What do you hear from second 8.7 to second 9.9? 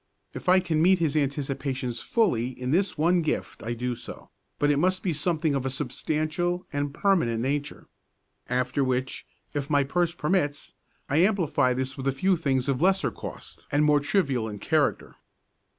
which, if my